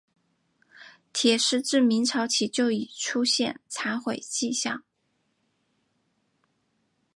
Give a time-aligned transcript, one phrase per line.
[1.13, 4.83] 铁狮自明朝起就已出现残毁迹象。